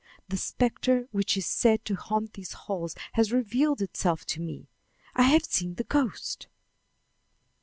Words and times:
The 0.29 0.37
specter 0.37 1.07
which 1.11 1.37
is 1.37 1.45
said 1.45 1.85
to 1.85 1.93
haunt 1.95 2.33
these 2.33 2.55
walls 2.67 2.95
has 3.13 3.31
revealed 3.31 3.83
itself 3.83 4.25
to 4.33 4.41
me. 4.41 4.67
I 5.15 5.21
have 5.21 5.45
seen 5.45 5.75
the 5.75 5.83
ghost." 5.83 6.47